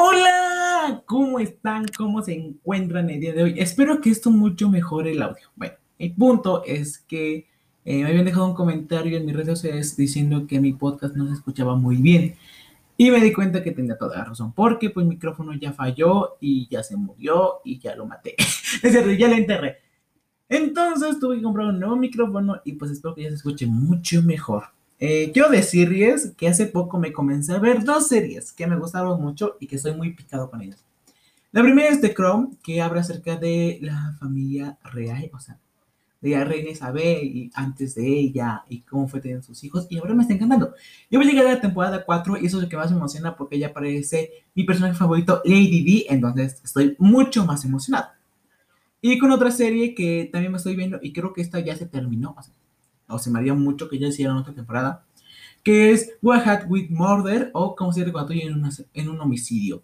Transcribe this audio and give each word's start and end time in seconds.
Hola, 0.00 1.02
¿cómo 1.06 1.40
están? 1.40 1.84
¿Cómo 1.96 2.22
se 2.22 2.32
encuentran 2.32 3.10
el 3.10 3.18
día 3.18 3.32
de 3.32 3.42
hoy? 3.42 3.54
Espero 3.58 4.00
que 4.00 4.10
esto 4.10 4.30
mucho 4.30 4.68
mejore 4.68 5.10
el 5.10 5.20
audio. 5.20 5.48
Bueno, 5.56 5.74
el 5.98 6.14
punto 6.14 6.62
es 6.64 6.98
que 6.98 7.48
eh, 7.84 8.04
me 8.04 8.06
habían 8.06 8.24
dejado 8.24 8.46
un 8.46 8.54
comentario 8.54 9.18
en 9.18 9.26
mis 9.26 9.34
redes 9.34 9.58
sociales 9.58 9.96
diciendo 9.96 10.46
que 10.46 10.60
mi 10.60 10.72
podcast 10.72 11.16
no 11.16 11.26
se 11.26 11.32
escuchaba 11.32 11.74
muy 11.74 11.96
bien. 11.96 12.36
Y 12.96 13.10
me 13.10 13.20
di 13.20 13.32
cuenta 13.32 13.60
que 13.60 13.72
tenía 13.72 13.98
toda 13.98 14.18
la 14.18 14.24
razón, 14.26 14.52
porque 14.52 14.90
pues 14.90 15.02
el 15.02 15.08
micrófono 15.08 15.52
ya 15.54 15.72
falló 15.72 16.36
y 16.40 16.68
ya 16.68 16.84
se 16.84 16.96
murió 16.96 17.54
y 17.64 17.80
ya 17.80 17.96
lo 17.96 18.06
maté. 18.06 18.36
es 18.38 18.78
cierto, 18.80 19.10
ya 19.10 19.26
lo 19.26 19.34
enterré. 19.34 19.78
Entonces 20.48 21.18
tuve 21.18 21.38
que 21.38 21.42
comprar 21.42 21.66
un 21.66 21.80
nuevo 21.80 21.96
micrófono 21.96 22.60
y 22.64 22.74
pues 22.74 22.92
espero 22.92 23.16
que 23.16 23.24
ya 23.24 23.30
se 23.30 23.34
escuche 23.34 23.66
mucho 23.66 24.22
mejor. 24.22 24.77
Eh, 25.00 25.30
quiero 25.32 25.48
decirles 25.48 26.32
que 26.36 26.48
hace 26.48 26.66
poco 26.66 26.98
me 26.98 27.12
comencé 27.12 27.52
a 27.52 27.58
ver 27.58 27.84
dos 27.84 28.08
series 28.08 28.52
que 28.52 28.66
me 28.66 28.76
gustaron 28.76 29.20
mucho 29.20 29.56
y 29.60 29.66
que 29.68 29.76
estoy 29.76 29.94
muy 29.94 30.12
picado 30.12 30.50
con 30.50 30.60
ellas. 30.60 30.84
La 31.52 31.62
primera 31.62 31.88
es 31.88 32.00
The 32.00 32.12
Crown, 32.12 32.58
que 32.62 32.82
habla 32.82 33.00
acerca 33.00 33.36
de 33.36 33.78
la 33.80 34.14
familia 34.18 34.76
real, 34.84 35.30
o 35.32 35.40
sea, 35.40 35.58
de 36.20 36.30
la 36.30 36.44
reina 36.44 36.70
Isabel 36.70 37.24
y 37.24 37.50
antes 37.54 37.94
de 37.94 38.06
ella 38.06 38.64
y 38.68 38.80
cómo 38.80 39.08
fue 39.08 39.20
teniendo 39.20 39.46
sus 39.46 39.62
hijos. 39.64 39.86
Y 39.88 39.98
ahora 39.98 40.14
me 40.14 40.22
está 40.22 40.34
encantando. 40.34 40.74
Yo 41.10 41.18
voy 41.18 41.28
a 41.28 41.30
llegar 41.30 41.46
a 41.46 41.54
la 41.54 41.60
temporada 41.60 42.04
4 42.04 42.38
y 42.38 42.46
eso 42.46 42.58
es 42.58 42.64
lo 42.64 42.68
que 42.68 42.76
más 42.76 42.90
me 42.90 42.96
emociona 42.96 43.36
porque 43.36 43.58
ya 43.58 43.68
aparece 43.68 44.32
mi 44.54 44.64
personaje 44.64 44.94
favorito, 44.98 45.40
Lady 45.44 45.84
D, 45.84 46.06
entonces 46.08 46.60
estoy 46.64 46.96
mucho 46.98 47.46
más 47.46 47.64
emocionado. 47.64 48.08
Y 49.00 49.16
con 49.18 49.30
otra 49.30 49.52
serie 49.52 49.94
que 49.94 50.28
también 50.32 50.50
me 50.50 50.58
estoy 50.58 50.74
viendo 50.74 50.98
y 51.00 51.12
creo 51.12 51.32
que 51.32 51.40
esta 51.40 51.60
ya 51.60 51.76
se 51.76 51.86
terminó, 51.86 52.34
o 52.36 52.42
sea, 52.42 52.52
o 53.08 53.18
se 53.18 53.30
me 53.30 53.38
haría 53.38 53.54
mucho 53.54 53.88
que 53.88 53.98
ya 53.98 54.08
hicieran 54.08 54.36
otra 54.36 54.54
temporada, 54.54 55.04
que 55.62 55.90
es 55.90 56.12
What 56.22 56.46
Had 56.46 56.66
With 56.68 56.90
Murder 56.90 57.50
o 57.54 57.74
como 57.74 57.92
se 57.92 58.10
cuando 58.12 58.32
en, 58.32 58.62
en 58.94 59.08
un 59.08 59.20
homicidio. 59.20 59.82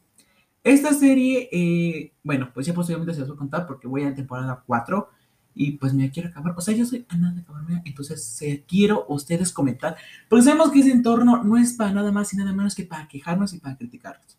Esta 0.62 0.95
serie, 0.95 1.48
eh, 1.52 2.12
bueno, 2.23 2.50
pues 2.55 2.66
ya 2.66 2.72
posiblemente 2.72 3.14
se 3.14 3.20
los 3.20 3.28
voy 3.28 3.36
a 3.36 3.39
contar 3.39 3.66
porque 3.66 3.86
voy 3.86 4.03
a 4.03 4.11
la 4.11 4.14
temporada 4.14 4.62
4 4.66 5.08
y 5.55 5.72
pues 5.72 5.92
me 5.92 6.11
quiero 6.11 6.31
acabar. 6.31 6.55
O 6.56 6.61
sea, 6.61 6.75
yo 6.75 6.86
soy 6.86 7.05
a 7.08 7.16
nada 7.16 7.34
de 7.34 7.42
acabarme, 7.42 7.83
entonces 7.84 8.42
quiero 8.66 9.05
ustedes 9.08 9.53
comentar, 9.53 9.97
porque 10.28 10.44
sabemos 10.44 10.70
que 10.70 10.81
ese 10.81 10.91
entorno 10.91 11.44
no 11.44 11.56
es 11.56 11.75
para 11.75 11.92
nada 11.92 12.11
más 12.12 12.33
y 12.33 12.36
nada 12.36 12.53
menos 12.53 12.75
que 12.75 12.84
para 12.84 13.06
quejarnos 13.09 13.53
y 13.53 13.59
para 13.59 13.77
criticarnos. 13.77 14.38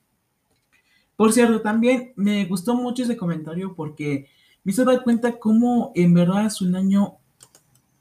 Por 1.16 1.32
cierto, 1.32 1.62
también 1.62 2.12
me 2.16 2.46
gustó 2.46 2.76
mucho 2.76 3.04
ese 3.04 3.16
comentario 3.16 3.74
porque 3.76 4.28
me 4.64 4.72
hizo 4.72 4.84
dar 4.84 5.04
cuenta 5.04 5.40
cómo 5.40 5.92
en 5.96 6.14
verdad 6.14 6.48
es 6.48 6.60
un 6.60 6.76
año 6.76 7.18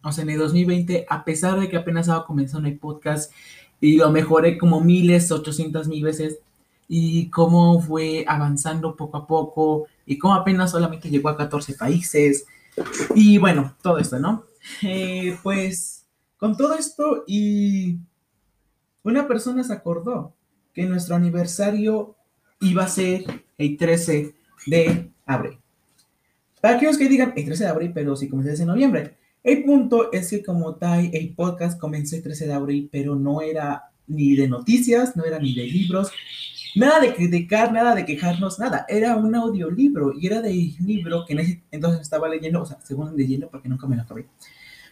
o 0.05 0.13
sea, 0.13 0.23
en 0.23 0.31
el 0.31 0.39
2020, 0.39 1.07
a 1.09 1.25
pesar 1.25 1.59
de 1.59 1.69
que 1.69 1.77
apenas 1.77 2.07
estaba 2.07 2.27
comenzando 2.27 2.69
el 2.69 2.79
podcast 2.79 3.33
y 3.81 3.97
lo 3.97 4.11
mejoré 4.11 4.59
como 4.59 4.81
miles, 4.81 5.31
ochocientas 5.33 5.89
mil 5.89 6.03
veces, 6.03 6.39
y 6.89 7.31
cómo 7.31 7.81
fue 7.81 8.25
avanzando 8.29 8.95
poco 8.95 9.17
a 9.17 9.27
poco, 9.27 9.87
y 10.07 10.19
cómo 10.19 10.35
apenas 10.35 10.71
solamente 10.71 11.11
llegó 11.11 11.29
a 11.29 11.37
14 11.37 11.75
países, 11.75 12.47
y 13.15 13.39
bueno, 13.39 13.75
todo 13.83 13.99
esto, 13.99 14.19
¿no? 14.19 14.45
Eh, 14.83 15.37
pues 15.43 16.07
con 16.37 16.57
todo 16.57 16.75
esto 16.75 17.25
y 17.27 17.99
una 19.03 19.29
persona 19.29 19.63
se 19.63 19.73
acordó 19.73 20.35
que 20.73 20.85
nuestro 20.85 21.15
aniversario 21.15 22.17
iba 22.61 22.85
a 22.85 22.89
ser 22.89 23.45
el 23.59 23.77
13 23.77 24.35
de 24.67 25.11
abril. 25.27 25.59
Para 26.61 26.77
aquellos 26.77 26.99
que 26.99 27.09
digan 27.09 27.33
el 27.37 27.45
13 27.45 27.65
de 27.65 27.71
abril, 27.71 27.93
pero 27.95 28.17
si 28.17 28.29
comencé 28.29 28.61
en 28.61 28.69
noviembre. 28.69 29.17
El 29.45 29.62
punto 29.62 30.11
es 30.11 30.31
que 30.31 30.42
como 30.42 30.75
tal, 30.77 31.11
el 31.12 31.34
podcast 31.34 31.78
comenzó 31.78 32.17
el 32.17 32.23
13 32.23 32.47
de 32.47 32.53
abril, 32.55 32.89
pero 32.91 33.14
no 33.14 33.42
era 33.42 33.91
ni 34.06 34.34
de 34.34 34.48
noticias, 34.48 35.17
no 35.17 35.25
era 35.25 35.39
ni 35.39 35.55
de 35.55 35.67
libros, 35.67 36.11
nada 36.75 36.98
de 37.01 37.14
criticar, 37.14 37.70
nada 37.70 37.95
de 37.95 38.06
quejarnos, 38.06 38.59
nada. 38.59 38.86
Era 38.89 39.17
un 39.17 39.34
audiolibro 39.34 40.14
y 40.19 40.27
era 40.27 40.41
de 40.41 40.51
libro 40.81 41.27
que 41.27 41.34
en 41.34 41.41
ese 41.41 41.62
entonces 41.70 42.01
estaba 42.01 42.27
leyendo, 42.27 42.62
o 42.62 42.67
sea, 42.67 42.81
según 42.83 43.14
leyendo 43.14 43.51
porque 43.51 43.69
nunca 43.69 43.86
me 43.86 43.97
lo 43.97 44.03
acabé. 44.03 44.27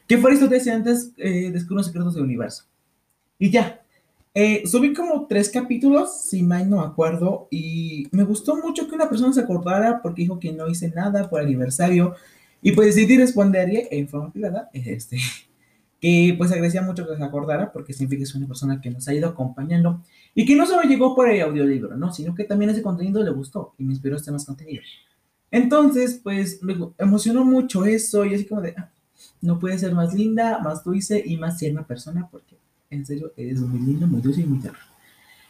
Que 0.06 0.19
fue 0.19 0.37
decía 0.37 0.75
antes, 0.75 1.12
eh, 1.16 1.50
Descubro 1.50 1.77
los 1.77 1.87
secretos 1.87 2.15
del 2.15 2.25
universo. 2.25 2.65
Y 3.38 3.50
ya. 3.50 3.81
Eh, 4.34 4.65
subí 4.66 4.93
como 4.93 5.27
tres 5.27 5.48
capítulos, 5.48 6.22
si 6.22 6.43
mal 6.43 6.69
no 6.69 6.81
acuerdo, 6.81 7.48
y 7.50 8.06
me 8.12 8.25
gustó 8.25 8.56
mucho 8.56 8.88
que 8.88 8.94
una 8.94 9.09
persona 9.09 9.32
se 9.32 9.41
acordara 9.41 10.00
porque 10.03 10.22
dijo 10.22 10.38
que 10.38 10.53
no 10.53 10.69
hice 10.69 10.91
nada 10.91 11.28
por 11.28 11.41
aniversario, 11.41 12.15
y 12.62 12.73
pues 12.73 12.95
decidí 12.95 13.19
responderle 13.19 13.89
en 13.91 14.09
forma 14.09 14.33
privada, 14.33 14.71
este, 14.73 15.19
que 16.00 16.34
pues 16.39 16.50
agradecía 16.53 16.83
mucho 16.83 17.06
que 17.06 17.17
se 17.17 17.25
acordara, 17.25 17.73
porque 17.73 17.93
significa 17.93 18.21
que 18.21 18.25
es 18.25 18.34
una 18.34 18.47
persona 18.47 18.81
que 18.81 18.91
nos 18.91 19.06
ha 19.09 19.15
ido 19.15 19.28
acompañando 19.28 20.03
y 20.34 20.47
que 20.47 20.56
no 20.56 20.65
solo 20.65 20.89
llegó 20.89 21.15
por 21.15 21.28
el 21.28 21.41
audiolibro, 21.43 21.97
¿no? 21.97 22.12
Sino 22.12 22.34
que 22.34 22.45
también 22.45 22.71
ese 22.71 22.83
contenido 22.83 23.22
le 23.22 23.31
gustó 23.31 23.75
y 23.78 23.84
me 23.84 23.93
inspiró 23.93 24.17
este 24.17 24.31
más 24.31 24.47
contenido. 24.47 24.83
Entonces, 25.51 26.19
pues 26.22 26.62
me 26.62 26.75
emocionó 26.99 27.45
mucho 27.45 27.84
eso 27.84 28.25
y 28.25 28.34
así 28.34 28.47
como 28.47 28.62
de, 28.62 28.75
ah, 28.77 28.91
no 29.43 29.59
puede 29.59 29.78
ser 29.78 29.93
más 29.93 30.15
linda, 30.15 30.61
más 30.61 30.83
dulce 30.83 31.22
y 31.25 31.37
más 31.37 31.59
tierna 31.59 31.87
persona, 31.87 32.28
porque 32.31 32.56
en 32.91 33.05
serio 33.05 33.33
eres 33.37 33.61
muy 33.61 33.81
linda, 33.81 34.06
muy 34.06 34.22
dulce 34.22 34.41
y 34.41 34.47
muy 34.47 34.61
tierna. 34.61 34.78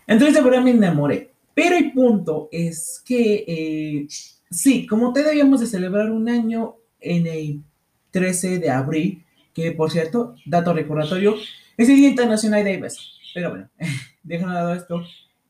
Entonces, 0.06 0.34
de 0.34 0.42
verdad 0.42 0.62
me 0.62 0.70
enamoré. 0.72 1.32
Pero 1.54 1.76
el 1.76 1.92
punto 1.92 2.48
es 2.50 3.02
que, 3.04 3.44
eh, 3.46 4.08
sí, 4.50 4.86
como 4.86 5.12
te 5.12 5.22
debíamos 5.22 5.60
de 5.60 5.66
celebrar 5.66 6.10
un 6.10 6.28
año, 6.28 6.76
en 7.02 7.26
el 7.26 7.62
13 8.10 8.58
de 8.58 8.70
abril, 8.70 9.24
que 9.54 9.72
por 9.72 9.90
cierto, 9.90 10.34
dato 10.46 10.72
recordatorio, 10.72 11.36
es 11.76 11.88
el 11.88 11.96
Día 11.96 12.08
Internacional 12.08 12.64
de 12.64 12.78
Beso. 12.78 13.00
Pero 13.34 13.50
bueno, 13.50 13.68
déjame 14.22 14.54
dado 14.54 14.74
esto. 14.74 15.02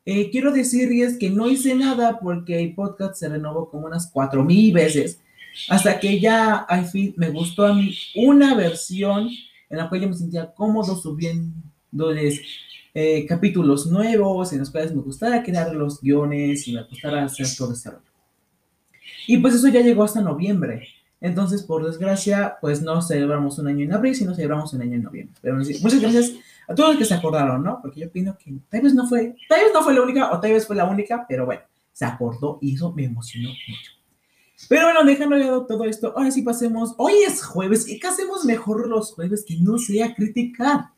Eh, 0.04 0.30
quiero 0.30 0.52
decirles 0.52 1.16
que 1.18 1.30
no 1.30 1.48
hice 1.48 1.74
nada 1.74 2.18
porque 2.18 2.60
el 2.60 2.74
podcast 2.74 3.14
se 3.14 3.28
renovó 3.28 3.70
como 3.70 3.86
unas 3.86 4.10
4000 4.10 4.72
veces, 4.72 5.20
hasta 5.68 6.00
que 6.00 6.18
ya 6.18 6.56
al 6.56 6.86
fin 6.86 7.14
me 7.16 7.30
gustó 7.30 7.66
a 7.66 7.74
mí 7.74 7.94
una 8.16 8.54
versión 8.54 9.28
en 9.70 9.78
la 9.78 9.88
cual 9.88 10.02
yo 10.02 10.08
me 10.08 10.14
sentía 10.14 10.52
cómodo 10.52 10.96
subiéndoles 10.96 12.40
eh, 12.94 13.24
capítulos 13.26 13.86
nuevos, 13.86 14.52
en 14.52 14.58
los 14.58 14.70
cuales 14.70 14.94
me 14.94 15.00
gustara 15.00 15.42
crear 15.42 15.74
los 15.74 16.00
guiones 16.00 16.68
y 16.68 16.74
me 16.74 16.82
gustara 16.82 17.24
hacer 17.24 17.46
todo 17.56 17.72
ese 17.72 17.90
rollo. 17.90 18.02
Y 19.26 19.38
pues 19.38 19.54
eso 19.54 19.68
ya 19.68 19.80
llegó 19.80 20.04
hasta 20.04 20.20
noviembre. 20.20 20.88
Entonces, 21.22 21.62
por 21.62 21.86
desgracia, 21.86 22.58
pues 22.60 22.82
no 22.82 23.00
celebramos 23.00 23.56
un 23.60 23.68
año 23.68 23.84
en 23.84 23.92
abril, 23.92 24.14
sino 24.14 24.34
celebramos 24.34 24.74
un 24.74 24.82
año 24.82 24.96
en 24.96 25.04
noviembre. 25.04 25.34
Pero 25.40 25.56
muchas 25.56 26.00
gracias 26.00 26.32
a 26.68 26.74
todos 26.74 26.90
los 26.90 26.98
que 26.98 27.04
se 27.04 27.14
acordaron, 27.14 27.62
¿no? 27.62 27.80
Porque 27.80 28.00
yo 28.00 28.08
opino 28.08 28.36
que 28.36 28.52
tal 28.68 28.82
vez 28.82 28.92
no 28.92 29.08
fue, 29.08 29.36
tal 29.48 29.60
vez 29.60 29.70
no 29.72 29.82
fue 29.82 29.94
la 29.94 30.02
única, 30.02 30.32
o 30.32 30.40
tal 30.40 30.52
vez 30.52 30.66
fue 30.66 30.74
la 30.74 30.84
única, 30.84 31.24
pero 31.28 31.46
bueno, 31.46 31.62
se 31.92 32.04
acordó 32.04 32.58
y 32.60 32.74
eso 32.74 32.92
me 32.92 33.04
emocionó 33.04 33.50
mucho. 33.50 33.92
Pero 34.68 34.84
bueno, 34.86 35.04
dejando 35.04 35.36
de 35.36 35.44
lado 35.44 35.64
todo 35.64 35.84
esto, 35.84 36.12
ahora 36.16 36.32
sí 36.32 36.42
pasemos. 36.42 36.94
Hoy 36.98 37.12
es 37.24 37.44
jueves 37.44 37.88
y 37.88 38.00
¿qué 38.00 38.08
hacemos 38.08 38.44
mejor 38.44 38.88
los 38.88 39.12
jueves 39.12 39.44
que 39.46 39.56
no 39.60 39.78
sea 39.78 40.14
criticar? 40.14 40.90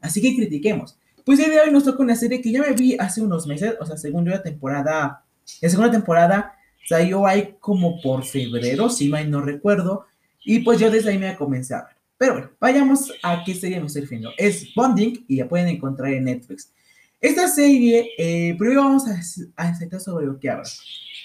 Así 0.00 0.20
que 0.20 0.34
critiquemos. 0.34 0.98
Pues 1.24 1.38
el 1.38 1.50
día 1.50 1.62
de 1.62 1.68
hoy 1.68 1.72
nos 1.72 1.84
toca 1.84 2.02
una 2.02 2.16
serie 2.16 2.40
que 2.40 2.50
ya 2.50 2.62
me 2.62 2.72
vi 2.72 2.96
hace 2.98 3.20
unos 3.20 3.46
meses, 3.46 3.76
o 3.80 3.86
sea, 3.86 3.96
según 3.96 4.24
yo 4.24 4.32
la 4.32 4.42
temporada, 4.42 5.24
la 5.60 5.68
segunda 5.68 5.90
temporada 5.92 6.57
Salió 6.88 7.26
ahí 7.26 7.56
como 7.60 8.00
por 8.00 8.24
febrero, 8.24 8.88
si 8.88 9.08
mal 9.10 9.30
no 9.30 9.42
recuerdo. 9.42 10.06
Y 10.42 10.60
pues 10.60 10.80
yo 10.80 10.90
desde 10.90 11.10
ahí 11.10 11.18
me 11.18 11.36
comencé 11.36 11.74
a 11.74 11.82
ver. 11.82 11.96
Pero 12.16 12.32
bueno, 12.32 12.50
vayamos 12.58 13.12
a 13.22 13.44
qué 13.44 13.54
serie 13.54 13.78
me 13.78 13.86
estoy 13.86 14.02
refiriendo. 14.02 14.32
Es 14.38 14.74
Bonding 14.74 15.24
y 15.28 15.36
la 15.36 15.48
pueden 15.48 15.68
encontrar 15.68 16.14
en 16.14 16.24
Netflix. 16.24 16.72
Esta 17.20 17.46
serie, 17.48 18.10
eh, 18.16 18.54
primero 18.58 18.84
vamos 18.84 19.04
a, 19.06 19.20
a 19.62 20.00
sobre 20.00 20.26
lo 20.26 20.40
que 20.40 20.48
habla. 20.48 20.68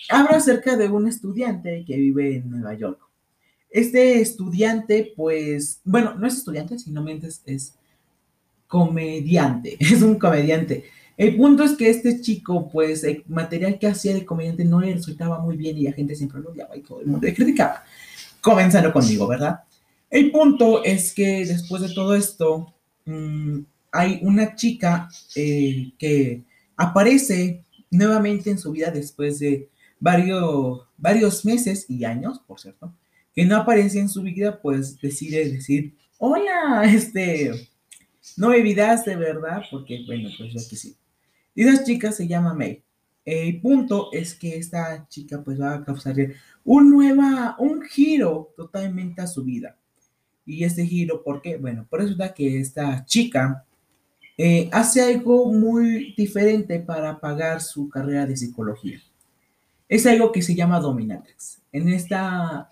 Habla 0.10 0.38
acerca 0.38 0.76
de 0.76 0.90
un 0.90 1.08
estudiante 1.08 1.86
que 1.88 1.96
vive 1.96 2.36
en 2.36 2.50
Nueva 2.50 2.74
York. 2.74 3.00
Este 3.70 4.20
estudiante, 4.20 5.14
pues, 5.16 5.80
bueno, 5.86 6.14
no 6.16 6.28
es 6.28 6.36
estudiante, 6.36 6.78
sino 6.78 7.08
es, 7.08 7.42
es 7.46 7.74
comediante, 8.68 9.78
es 9.80 10.02
un 10.02 10.20
comediante. 10.20 10.84
El 11.16 11.36
punto 11.36 11.64
es 11.64 11.74
que 11.74 11.90
este 11.90 12.22
chico, 12.22 12.70
pues, 12.70 13.04
el 13.04 13.24
material 13.28 13.78
que 13.78 13.88
hacía 13.88 14.14
de 14.14 14.26
comediante 14.26 14.66
no 14.66 14.82
le 14.82 14.94
resultaba 14.94 15.40
muy 15.40 15.58
bien 15.58 15.78
y 15.78 15.84
la 15.84 15.94
gente 15.94 16.16
siempre 16.16 16.42
lo 16.42 16.50
odiaba 16.50 16.76
y 16.76 16.82
todo 16.82 17.02
el 17.02 17.08
mundo 17.08 17.28
le 17.28 17.34
criticaba. 17.34 17.84
Comenzando 18.42 18.92
conmigo, 18.92 19.28
¿verdad? 19.28 19.60
El 20.10 20.32
punto 20.32 20.84
es 20.84 21.14
que 21.14 21.46
después 21.46 21.82
de 21.82 21.94
todo 21.94 22.16
esto, 22.16 22.74
mm, 23.06 23.60
hay 23.92 24.20
una 24.24 24.56
chica 24.56 25.10
eh, 25.36 25.92
que 25.98 26.42
aparece 26.76 27.64
nuevamente 27.92 28.50
en 28.50 28.58
su 28.58 28.72
vida 28.72 28.90
después 28.90 29.40
de 29.40 29.70
varios, 30.00 30.82
varios 30.98 31.46
meses 31.46 31.86
y 31.88 32.04
años, 32.06 32.40
por 32.46 32.60
cierto, 32.60 32.94
que 33.36 33.46
no 33.46 33.56
aparece 33.56 34.00
en 34.00 34.10
su 34.10 34.24
vida, 34.24 34.60
pues 34.62 35.00
decide 35.00 35.50
decir, 35.50 35.96
hola, 36.18 36.84
este, 36.86 37.70
no 38.38 38.50
me 38.50 38.62
de 38.62 39.16
verdad, 39.16 39.64
porque 39.72 40.04
bueno, 40.06 40.30
pues 40.38 40.54
yo 40.54 40.60
sí. 40.60 40.96
Y 41.56 41.64
esa 41.68 41.84
chica 41.84 42.12
se 42.12 42.28
llama 42.28 42.54
May. 42.54 42.84
El 43.26 43.62
punto 43.62 44.10
es 44.12 44.36
que 44.36 44.58
esta 44.58 45.08
chica 45.08 45.42
pues 45.42 45.60
va 45.60 45.76
a 45.76 45.84
causar 45.84 46.16
un 46.66 46.90
nueva, 46.90 47.56
un 47.58 47.82
giro 47.82 48.54
totalmente 48.56 49.22
a 49.22 49.28
su 49.28 49.44
vida. 49.44 49.78
Y 50.46 50.64
este 50.66 50.86
giro, 50.86 51.24
¿por 51.24 51.42
qué? 51.42 51.58
Bueno, 51.58 51.88
por 51.90 52.02
eso 52.02 52.16
da 52.16 52.34
que 52.34 52.60
esta 52.60 53.06
chica 53.06 53.66
eh, 54.38 54.70
hace 54.74 55.02
algo 55.02 55.52
muy 55.54 56.14
diferente 56.18 56.80
para 56.80 57.20
pagar 57.20 57.62
su 57.62 57.88
carrera 57.88 58.26
de 58.26 58.36
psicología. 58.36 59.02
Es 59.88 60.06
algo 60.06 60.32
que 60.32 60.42
se 60.42 60.56
llama 60.56 60.80
dominatrix. 60.80 61.62
En 61.72 61.88
esta, 61.88 62.70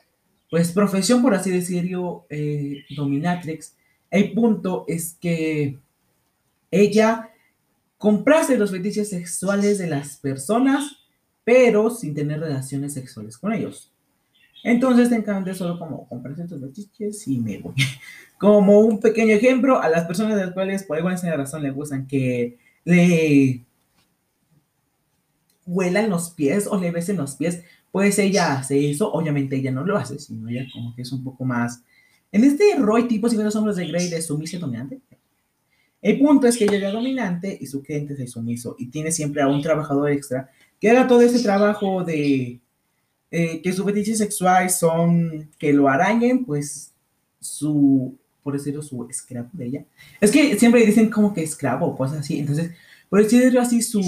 pues, 0.50 0.72
profesión, 0.72 1.22
por 1.22 1.33
así 1.33 1.50
decirlo, 1.50 2.25
eh, 2.30 2.83
dominatrix, 2.95 3.75
el 4.10 4.33
punto 4.33 4.83
es 4.88 5.13
que 5.13 5.80
ella 6.69 7.31
comprase 8.01 8.57
los 8.57 8.71
fetiches 8.71 9.12
sexuales 9.12 9.77
de 9.77 9.86
las 9.86 10.18
personas, 10.18 10.98
pero 11.44 11.92
sin 11.92 12.15
tener 12.15 12.39
relaciones 12.39 12.95
sexuales 12.95 13.38
con 13.38 13.53
ellos. 13.53 13.94
Entonces, 14.63 15.09
técnicamente 15.09 15.53
solo 15.53 15.77
como 15.77 16.07
comprarse 16.07 16.42
estos 16.42 16.62
fetiches 16.62 17.27
y 17.27 17.39
me 17.39 17.59
voy. 17.59 17.75
Como 18.39 18.80
un 18.80 19.00
pequeño 19.00 19.36
ejemplo, 19.36 19.80
a 19.80 19.88
las 19.88 20.06
personas 20.06 20.36
de 20.36 20.45
las 20.45 20.53
cuales 20.56 20.83
por 20.83 20.98
alguna 20.98 21.15
razón 21.38 21.62
le 21.62 21.69
gustan 21.69 22.07
que 22.07 22.57
le 22.83 23.63
huelan 25.68 26.09
los 26.09 26.31
pies 26.31 26.65
o 26.65 26.80
le 26.80 26.89
besen 26.89 27.18
los 27.18 27.36
pies, 27.36 27.63
pues 27.92 28.18
ella 28.18 28.54
hace 28.54 28.89
eso. 28.89 29.13
Obviamente 29.13 29.57
ella 29.57 29.69
no 29.69 29.86
lo 29.86 29.95
hace, 29.95 30.18
sino 30.18 30.50
ella 30.50 30.65
como 30.74 30.95
que 30.95 31.04
es 31.04 31.12
un 31.12 31.24
poco 31.24 31.45
más... 31.45 31.83
En 32.31 32.44
este 32.44 32.63
Roy 32.80 33.07
tipo 33.07 33.30
si 33.30 33.38
los 33.38 33.56
hombres 33.56 33.75
de 33.75 33.86
Grey 33.86 34.09
de 34.09 34.24
sumisa 34.24 34.57
dominante. 34.57 35.01
El 36.01 36.19
punto 36.19 36.48
es 36.48 36.57
que 36.57 36.65
ella 36.65 36.88
es 36.88 36.94
dominante 36.94 37.57
y 37.59 37.68
su 37.68 37.83
cliente 37.83 38.15
es 38.21 38.31
sumiso 38.31 38.75
y 38.80 38.88
tiene 38.88 39.12
siempre 39.12 39.42
a 39.42 39.48
un 39.48 39.62
trabajador 39.62 40.09
extra 40.09 40.50
que 40.80 40.89
haga 40.89 41.07
todo 41.07 41.21
ese 41.21 41.44
trabajo 41.44 42.03
de 42.03 42.59
eh, 43.30 43.62
que 43.62 43.74
su 43.74 43.86
fetiche 43.86 44.15
sexual 44.15 44.69
son 44.69 45.50
que 45.59 45.71
lo 45.74 45.88
arañen, 45.88 46.44
pues 46.44 46.92
su 47.39 48.18
por 48.44 48.53
decirlo, 48.53 48.81
su 48.81 49.07
esclavo 49.09 49.50
de 49.53 49.65
ella. 49.65 49.86
Es 50.19 50.31
que 50.31 50.57
siempre 50.57 50.86
dicen 50.86 51.09
como 51.09 51.33
que 51.33 51.44
esclavo 51.44 51.88
o 51.88 51.98
cosas 51.98 52.19
así. 52.19 52.39
Entonces, 52.39 52.71
por 53.09 53.24
decirlo 53.24 53.62
así, 53.62 53.81
su. 53.81 54.01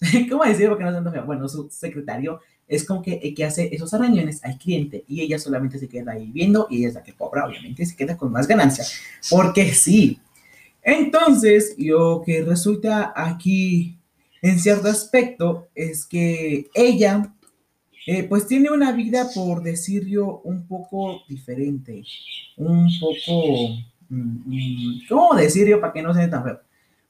¿Cómo 0.30 0.44
decirlo? 0.44 0.76
Porque 0.76 0.84
no 0.84 1.12
feo. 1.12 1.26
Bueno, 1.26 1.48
su 1.48 1.68
secretario 1.70 2.40
es 2.66 2.84
como 2.84 3.02
que 3.02 3.14
el 3.22 3.34
que 3.34 3.44
hace 3.44 3.74
esos 3.74 3.94
arañones 3.94 4.44
al 4.44 4.58
cliente 4.58 5.04
y 5.08 5.22
ella 5.22 5.38
solamente 5.38 5.78
se 5.78 5.88
queda 5.88 6.12
ahí 6.12 6.30
viendo 6.30 6.66
y 6.70 6.78
ella 6.78 6.88
es 6.88 6.94
la 6.94 7.02
que 7.02 7.14
cobra, 7.14 7.46
obviamente, 7.46 7.86
se 7.86 7.96
queda 7.96 8.16
con 8.16 8.32
más 8.32 8.46
ganancia. 8.46 8.84
Porque 9.30 9.72
sí. 9.72 10.18
Entonces, 10.88 11.74
lo 11.76 12.22
que 12.24 12.42
resulta 12.42 13.12
aquí 13.14 13.98
en 14.40 14.58
cierto 14.58 14.88
aspecto 14.88 15.68
es 15.74 16.06
que 16.06 16.70
ella 16.72 17.34
eh, 18.06 18.22
pues 18.22 18.46
tiene 18.46 18.70
una 18.70 18.92
vida, 18.92 19.28
por 19.34 19.62
decirlo, 19.62 20.40
un 20.44 20.66
poco 20.66 21.20
diferente, 21.28 22.02
un 22.56 22.88
poco, 22.98 23.68
mm, 24.08 24.38
mm, 24.46 25.00
¿cómo 25.10 25.34
decirlo 25.34 25.78
para 25.78 25.92
que 25.92 26.02
no 26.02 26.14
sea 26.14 26.30
tan 26.30 26.42
feo? 26.42 26.60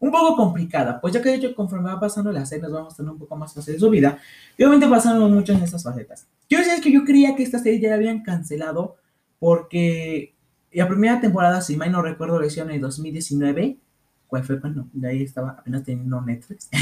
Un 0.00 0.10
poco 0.10 0.34
complicada, 0.34 1.00
pues 1.00 1.14
ya 1.14 1.22
que 1.22 1.28
de 1.28 1.36
hecho 1.36 1.54
conforme 1.54 1.88
va 1.88 2.00
pasando 2.00 2.32
las 2.32 2.48
series 2.48 2.72
vamos 2.72 2.94
a 2.94 2.96
tener 2.96 3.12
un 3.12 3.18
poco 3.18 3.36
más 3.36 3.54
fácil 3.54 3.74
de 3.74 3.80
su 3.80 3.90
vida, 3.90 4.18
y 4.56 4.64
obviamente 4.64 4.88
pasando 4.88 5.28
mucho 5.28 5.52
en 5.52 5.62
estas 5.62 5.84
facetas. 5.84 6.26
Yo 6.48 6.58
decía 6.58 6.80
que 6.80 6.90
yo 6.90 7.04
creía 7.04 7.36
que 7.36 7.44
esta 7.44 7.60
serie 7.60 7.78
ya 7.78 7.90
la 7.90 7.94
habían 7.94 8.24
cancelado 8.24 8.96
porque 9.38 10.34
la 10.72 10.88
primera 10.88 11.20
temporada, 11.20 11.60
si 11.60 11.76
mal 11.76 11.92
no 11.92 12.02
recuerdo, 12.02 12.40
la 12.40 12.46
hicieron 12.46 12.70
en 12.72 12.80
2019, 12.80 13.78
¿cuál 14.26 14.44
fue 14.44 14.60
cuando? 14.60 14.88
De 14.92 15.08
ahí 15.08 15.22
estaba 15.22 15.50
apenas 15.50 15.84
teniendo 15.84 16.20
Netflix. 16.20 16.68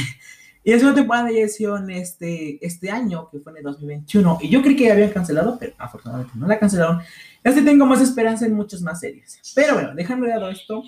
Y 0.66 0.72
la 0.72 0.78
segunda 0.80 0.96
temporada 0.96 1.30
ya 1.30 1.44
hicieron 1.44 1.88
este, 1.92 2.58
este 2.66 2.90
año, 2.90 3.30
que 3.30 3.38
fue 3.38 3.52
en 3.52 3.58
el 3.58 3.62
2021. 3.62 4.38
Y 4.42 4.48
yo 4.48 4.62
creí 4.62 4.74
que 4.74 4.86
ya 4.86 4.94
habían 4.94 5.10
cancelado, 5.10 5.56
pero 5.60 5.72
afortunadamente 5.78 6.32
no 6.36 6.48
la 6.48 6.58
cancelaron. 6.58 7.02
Así 7.44 7.64
tengo 7.64 7.86
más 7.86 8.00
esperanza 8.00 8.46
en 8.46 8.54
muchas 8.54 8.82
más 8.82 8.98
series. 8.98 9.40
Pero 9.54 9.74
bueno, 9.74 9.94
dejando 9.94 10.26
de 10.26 10.32
lado 10.32 10.50
esto, 10.50 10.82